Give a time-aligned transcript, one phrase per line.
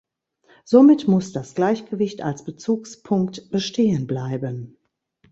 [0.63, 4.75] Somit muss das Gleichgewicht als Bezugspunkt bestehen bleiben.